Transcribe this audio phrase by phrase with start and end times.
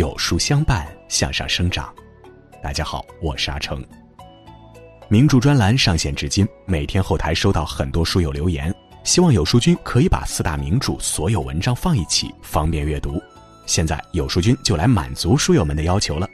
[0.00, 1.94] 有书相伴，向上生长。
[2.62, 3.84] 大家好，我是阿成。
[5.10, 8.74] 名著专栏上线至今，每天后台收到很多书友留言，
[9.04, 13.20] 希望有书君可以把四大名著所有文章放一起，方便阅读。
[13.66, 16.26] 现在有书君就来满足书友们的要求了，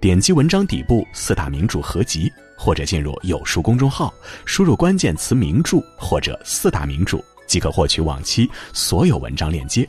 [0.00, 4.14] 点击文章底部四大名著合集，或者进入有书公众号，
[4.44, 9.84] 输入关键词“名著”或者“四大名著”，即可获取往期所有文章链接。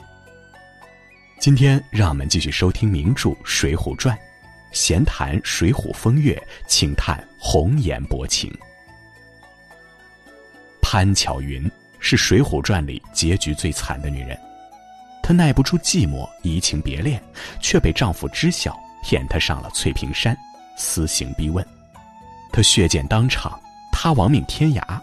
[1.39, 4.13] 今天让我们继续收听名著《水浒传》。
[4.73, 8.53] 闲谈水浒风月，轻叹红颜薄情。
[10.81, 14.37] 潘巧云是《水浒传》里结局最惨的女人，
[15.23, 17.23] 她耐不住寂寞，移情别恋，
[17.61, 20.37] 却被丈夫知晓，骗她上了翠屏山，
[20.75, 21.65] 私刑逼问，
[22.51, 23.57] 她血溅当场，
[23.93, 24.99] 她亡命天涯。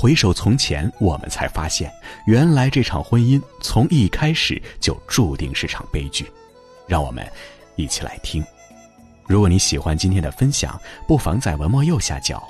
[0.00, 1.92] 回首从前，我们才发现，
[2.24, 6.30] 原来这场婚姻从一开始就注定是场悲剧。
[6.86, 7.28] 让我们
[7.74, 8.44] 一起来听。
[9.26, 12.40] 如果你喜欢今天的分享，不妨在文末右下角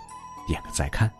[0.46, 1.10] 点个再看。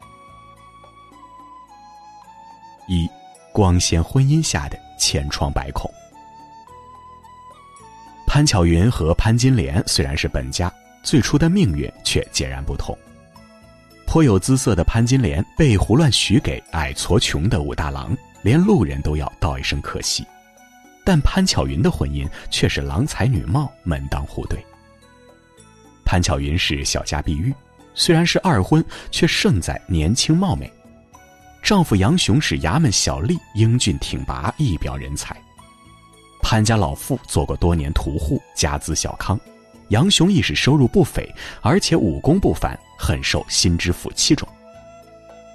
[2.89, 3.09] 一，
[3.51, 5.91] 光鲜婚姻下的千疮百孔。
[8.27, 10.71] 潘巧云和潘金莲虽然是本家，
[11.03, 12.95] 最初的命运却截然不同。
[14.09, 20.27] 颇有姿色的潘金莲被胡乱许给矮矬穷的武大郎，连路人都要道一声可惜。
[21.05, 24.65] 但潘巧云的婚姻却是郎才女貌，门当户对。
[26.07, 27.55] 潘巧云是小家碧玉，
[27.93, 30.73] 虽然是二婚，却胜在年轻貌美。
[31.63, 35.37] 丈夫杨雄是衙门小吏，英俊挺拔，一表人才。
[36.41, 39.39] 潘家老妇做过多年屠户，家资小康。
[39.89, 41.29] 杨雄亦是收入不菲，
[41.63, 44.49] 而且武功不凡，很受新知府器重。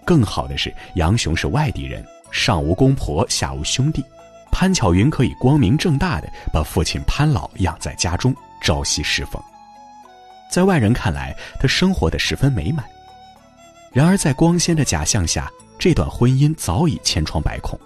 [0.05, 4.03] 更好的是，杨雄是外地人，上无公婆，下无兄弟，
[4.51, 9.41] 潘巧云可以光明正大的把父亲潘老养在家中，朝夕侍奉。
[10.51, 12.85] 在外人看来，他生活的十分美满。
[13.91, 17.79] 然而，在光鲜的假象下，这段婚姻早已千疮百孔。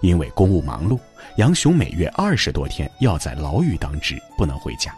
[0.00, 0.98] 因为公务忙碌，
[1.36, 4.94] 杨雄每月二十多天要在牢狱当值，不能回家。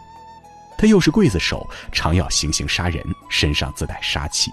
[0.77, 4.51] 他又是刽子手，常要行刑杀人，身上自带杀气。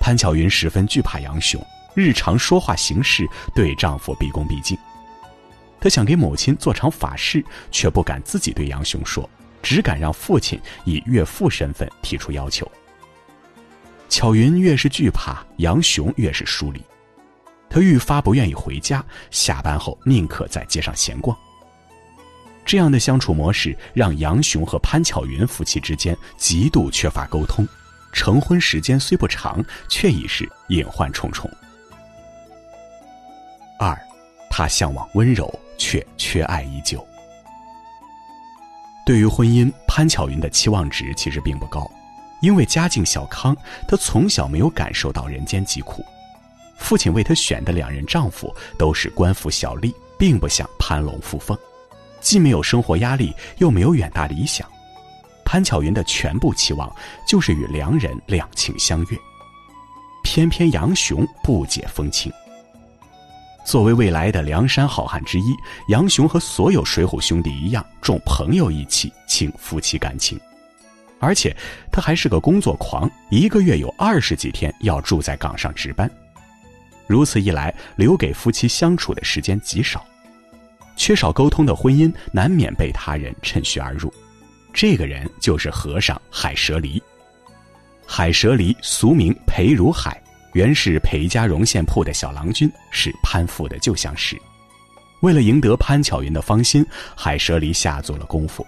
[0.00, 1.64] 潘巧云十分惧怕杨雄，
[1.94, 4.76] 日常说话行事对丈夫毕恭毕敬。
[5.80, 9.28] 她想给母亲做场法事，却不敢自己对杨雄说。
[9.60, 12.70] 只敢让父亲以岳父身份提出要求。
[14.08, 16.80] 巧云越是惧怕，杨雄越是疏离，
[17.68, 21.36] 她愈发不愿意回家，下班后宁可在街上闲逛。
[22.68, 27.66] 这样的相处模式让杨雄和潘巧云夫妻之间极度缺乏沟通，
[28.12, 31.50] 成婚时间虽不长，却已是隐患重重。
[33.78, 33.98] 二，
[34.50, 37.02] 他向往温柔，却缺爱已久。
[39.06, 41.90] 对于婚姻，潘巧云的期望值其实并不高，
[42.42, 43.56] 因为家境小康，
[43.88, 46.04] 她从小没有感受到人间疾苦。
[46.76, 51.56] 父亲为她选的两任丈夫都是官府小吏，并不想攀龙附凤，
[52.20, 54.68] 既没有生活压力，又没有远大理想。
[55.44, 56.94] 潘巧云的全部期望
[57.26, 59.18] 就是与良人两情相悦，
[60.22, 62.30] 偏偏杨雄不解风情。
[63.64, 65.54] 作为未来的梁山好汉之一，
[65.88, 70.38] 杨雄和所有水浒兄弟一样重朋友义气，轻夫妻感情，
[71.18, 71.54] 而且
[71.92, 76.10] 他还是个工作狂，一个月有二十几天要住在岗上值班。
[77.06, 80.04] 如此一来，留给夫妻相处的时间极少，
[80.98, 84.12] 缺少沟通的婚姻难免被他人趁虚而入。
[84.74, 87.02] 这个人就是和尚海蛇离。
[88.06, 90.22] 海蛇离俗名裴如海。
[90.54, 94.36] 原是裴家绒线铺的小郎君，是潘父的旧相识。
[95.20, 98.66] 为了赢得潘巧云的芳心，海蛇离下足了功夫。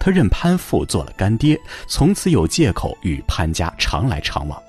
[0.00, 1.56] 他认潘父做了干爹，
[1.86, 4.60] 从此有借口与潘家常来常往。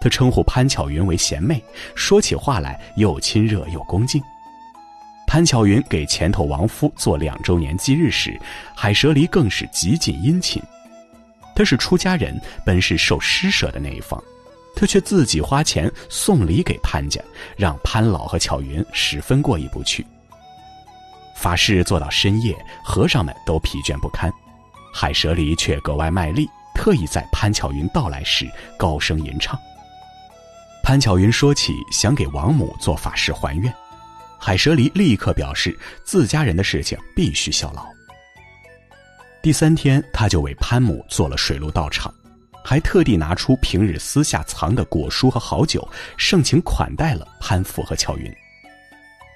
[0.00, 1.62] 他称呼潘巧云为贤妹，
[1.94, 4.20] 说起话来又亲热又恭敬。
[5.32, 8.38] 潘巧云给前头亡夫做两周年忌日时，
[8.76, 10.62] 海蛇离更是极尽殷勤。
[11.54, 14.22] 他是出家人，本是受施舍的那一方。
[14.76, 17.18] 他却自己花钱送礼给潘家，
[17.56, 20.06] 让潘老和巧云十分过意不去。
[21.34, 24.30] 法事做到深夜，和尚们都疲倦不堪，
[24.92, 28.46] 海蛇离却格外卖力，特意在潘巧云到来时
[28.76, 29.58] 高声吟唱。
[30.82, 33.72] 潘巧云说起想给王母做法事还愿，
[34.44, 37.86] 海蛇离立刻表示自家人的事情必须效劳。
[39.40, 42.12] 第三天，他就为潘母做了水陆道场。
[42.64, 48.28] 还特地拿出平日私下藏的果蔬和好酒，盛情款待了潘父和巧云。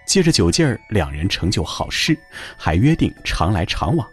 [0.08, 2.18] 借着酒劲儿，两人成就好事，
[2.56, 4.04] 还约定常来常往。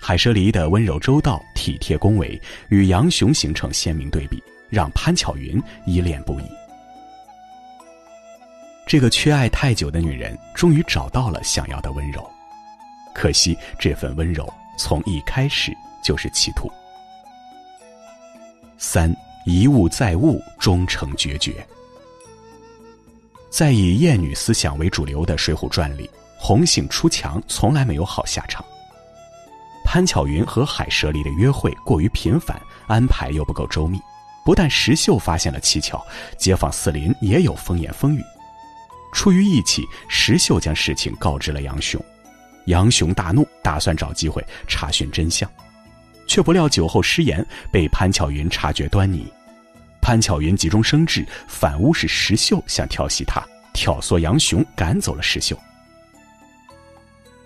[0.00, 6.57] 海蛇离的温柔周到、体贴恭维，与杨雄形成鲜明对比，让潘巧云依恋不已。
[8.88, 12.26] 这个缺爱太久的女人，终于找到了想要的温柔，
[13.14, 16.72] 可惜这份温柔从一开始就是企图。
[18.78, 19.14] 三
[19.44, 21.54] 一物再物，终成决绝。
[23.50, 26.08] 在以艳女思想为主流的《水浒传》里，
[26.38, 28.64] 红杏出墙从来没有好下场。
[29.84, 34.00] 潘巧云和海蛇离的约会过于频繁，安排又不够周密，
[34.46, 36.02] 不但石秀发现了蹊跷，
[36.38, 38.24] 街坊四邻也有风言风语。
[39.12, 42.02] 出于义气，石秀将事情告知了杨雄，
[42.66, 45.50] 杨雄大怒，打算找机会查询真相，
[46.26, 49.26] 却不料酒后失言，被潘巧云察觉端倪。
[50.00, 55.58] 潘巧云急中生智，反诬是石秀想调戏他，挑唆杨雄赶走了石秀。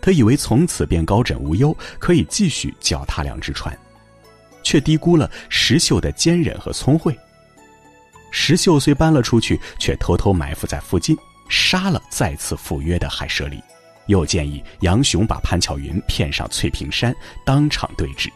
[0.01, 3.77] 他以为从此便高枕无忧，可以继续脚踏两只船，
[4.63, 7.17] 却低估了石秀的坚忍和聪慧。
[8.31, 11.17] 石秀虽搬了出去，却偷偷埋伏在附近。
[11.53, 13.63] 杀了再次赴约的海蛇离，
[14.07, 17.15] 又建议杨雄把潘巧云骗上翠屏山，
[17.45, 18.33] 当场对质。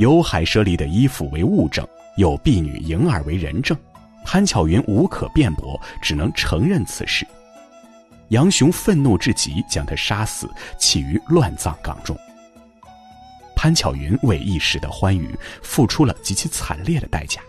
[0.00, 1.86] 有海蛇离的衣服为物证，
[2.16, 3.78] 有婢女莹儿为人证，
[4.24, 7.24] 潘巧云无可辩驳，只能承认此事。
[8.30, 12.18] 杨雄愤怒至极，将他杀死，弃于乱葬岗中。
[13.54, 15.32] 潘巧云为一时的欢愉，
[15.62, 17.40] 付出了极其惨烈的代价。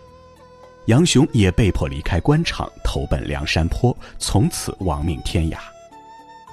[0.86, 5.58] 杨雄也被迫离开官场，投奔梁山坡，从此亡命天涯。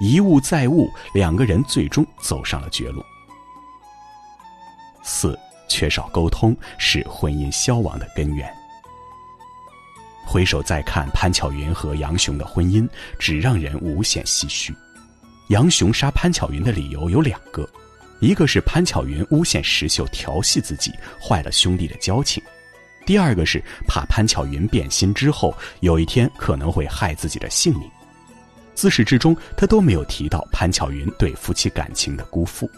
[0.00, 3.02] 一物再物，两个人最终走上了绝路。
[5.02, 5.36] 四，
[5.68, 8.48] 缺少沟通是婚姻消亡的根源。
[10.24, 12.86] 回首再看潘巧云和杨雄的婚姻，
[13.18, 14.72] 只让人无限唏嘘。
[15.48, 17.68] 杨雄杀潘巧云的理由有两个，
[18.20, 22.42] 一个是潘巧云诬陷石秀调戏自己，坏了兄弟的交情。
[23.08, 27.90] 第二个是怕潘巧云变心之后，有一天可能会害自己的性命。
[28.74, 32.70] 自始至终，他都没有提到潘巧云对夫妻感情的辜负。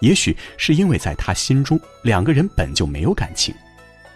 [0.00, 3.54] 也许是因为在他心中，两个人本就没有感情，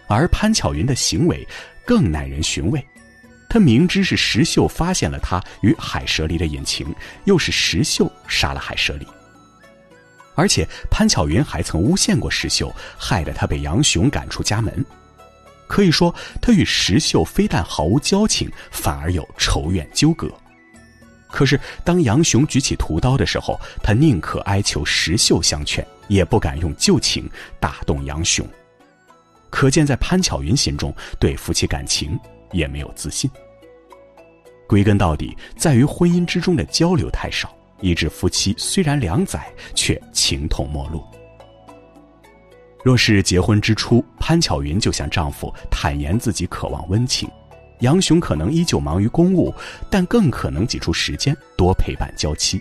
[0.07, 1.47] 而潘巧云的行为
[1.85, 2.83] 更耐人寻味。
[3.47, 6.87] 他明知是石秀发现了他与海蛇离的隐情，
[7.25, 9.05] 又是石秀杀了海蛇离。
[10.35, 14.85] 而且潘巧云还曾诬陷过石秀，害得他被杨雄赶出家门。
[15.67, 20.29] 可以说，他与石秀非但毫无交情，反而有仇怨纠葛。
[21.29, 28.45] 可是，当杨雄举起屠刀的时候，他宁可哀求石秀相劝，也不敢用旧情打动杨雄。
[29.49, 32.19] 可见，在潘巧云心中，对夫妻感情
[32.51, 33.31] 也没有自信。
[34.67, 37.53] 归根到底，在于婚姻之中的交流太少。
[37.81, 41.03] 以致夫妻虽然两载，却情同陌路。
[42.83, 47.29] 若是结婚之初，潘巧云就向丈夫坦言自己渴望温情，
[47.81, 49.53] 杨雄可能依旧忙于公务，
[49.89, 52.59] 但更可能挤出时间多陪伴娇妻。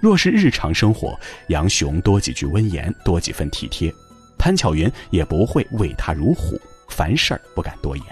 [0.00, 1.18] 若是日常生活，
[1.48, 3.92] 杨雄多几句温言，多几分体贴，
[4.38, 8.06] 潘巧云也不会畏他如虎，凡事儿不敢多言。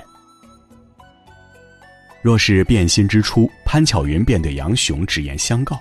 [2.22, 5.80] 若是变心之初，潘巧云便对杨雄直言相告。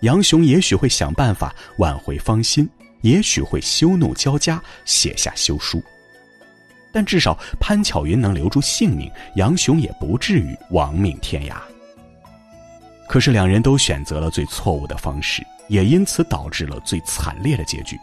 [0.00, 2.68] 杨雄也许会想办法挽回芳心，
[3.00, 5.82] 也许会羞怒交加，写下休书。
[6.92, 11.56] 但至少潘巧云能留住性命，杨雄也不至于亡命天涯。
[13.08, 17.98] 可是两人都选择了最错误的方式，也因此导致了最惨烈的结局。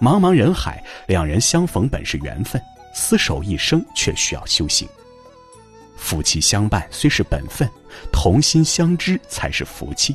[0.00, 2.60] 茫茫人海，两人相逢本是缘分，
[2.94, 4.88] 厮守一生却需要修行。
[5.96, 7.68] 夫妻相伴虽是本分，
[8.12, 10.14] 同心相知才是福气。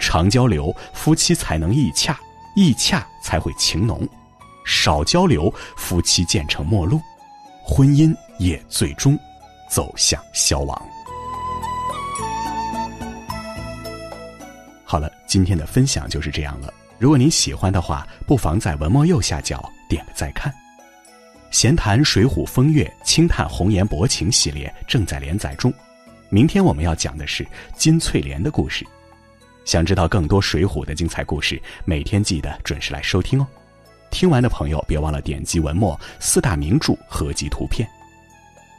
[0.00, 2.18] 常交流，夫妻才能意洽，
[2.56, 4.00] 意洽才会情浓；
[4.64, 7.00] 少交流，夫妻渐成陌路，
[7.62, 9.16] 婚姻也最终
[9.68, 10.82] 走向消亡。
[14.84, 16.72] 好了，今天的分享就是这样了。
[16.98, 20.52] 如果您喜欢的话，不妨在文末右下角点个再看。
[21.50, 25.72] 闲谈《水浒》风月，轻叹红颜薄情系列正在连载中。
[26.28, 28.86] 明天我们要讲的是金翠莲的故事。
[29.70, 33.46] 想知道更多《水浒》的精彩故事，每天记得准时来收听哦。
[34.10, 37.88] 听完的朋友别忘了点击文末四大名著合集图片。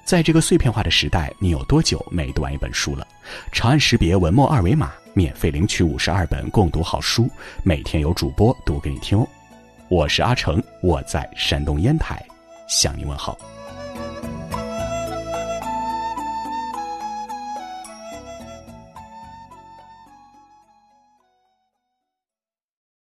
[0.03, 3.07] 在这个碎片化的时代，你有多久没读完一本书了？
[3.53, 7.29] 长按识别文末二维码，免费领取五十二本共读好书，
[7.63, 9.25] 每天有主播读给你听哦。
[9.87, 12.21] 我是阿成，我在山东烟台
[12.67, 13.39] 向你问好。